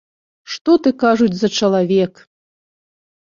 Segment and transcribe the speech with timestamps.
[0.53, 2.13] Што ты, кажуць, за чалавек!